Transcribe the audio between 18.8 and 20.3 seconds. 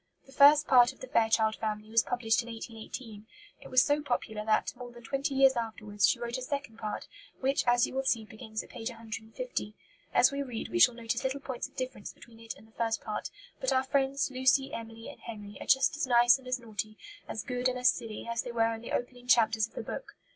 the opening chapters of the book.